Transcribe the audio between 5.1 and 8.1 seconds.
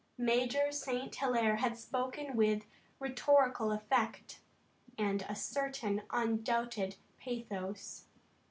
a certain undoubted pathos.